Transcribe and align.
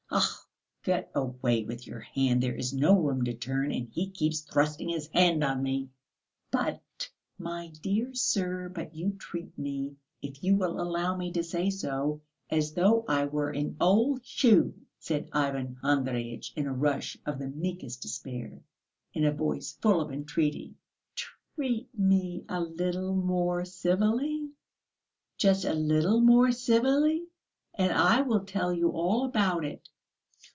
"Ugh, 0.13 0.39
get 0.83 1.09
away 1.15 1.63
with 1.63 1.87
your 1.87 2.01
hand! 2.01 2.43
There 2.43 2.53
is 2.53 2.73
no 2.73 2.99
room 2.99 3.23
to 3.23 3.33
turn, 3.33 3.71
and 3.71 3.87
he 3.93 4.09
keeps 4.09 4.41
thrusting 4.41 4.89
his 4.89 5.07
hand 5.13 5.41
on 5.41 5.63
me!" 5.63 5.87
"But, 6.51 6.81
my 7.37 7.69
dear 7.81 8.13
sir, 8.13 8.67
but 8.67 8.93
you 8.93 9.13
treat 9.13 9.57
me, 9.57 9.95
if 10.21 10.43
you 10.43 10.57
will 10.57 10.81
allow 10.81 11.15
me 11.15 11.31
to 11.31 11.45
say 11.45 11.69
so, 11.69 12.19
as 12.49 12.73
though 12.73 13.05
I 13.07 13.23
were 13.23 13.51
an 13.51 13.77
old 13.79 14.25
shoe," 14.25 14.73
said 14.99 15.29
Ivan 15.31 15.77
Andreyitch 15.81 16.51
in 16.57 16.67
a 16.67 16.73
rush 16.73 17.15
of 17.25 17.39
the 17.39 17.47
meekest 17.47 18.01
despair, 18.01 18.59
in 19.13 19.23
a 19.23 19.31
voice 19.31 19.77
full 19.81 20.01
of 20.01 20.11
entreaty. 20.11 20.75
"Treat 21.15 21.87
me 21.97 22.43
a 22.49 22.59
little 22.59 23.15
more 23.15 23.63
civilly, 23.63 24.49
just 25.37 25.63
a 25.63 25.73
little 25.73 26.19
more 26.19 26.51
civilly, 26.51 27.27
and 27.75 27.93
I 27.93 28.19
will 28.23 28.41
tell 28.43 28.73
you 28.73 28.89
all 28.89 29.23
about 29.23 29.63
it! 29.63 29.87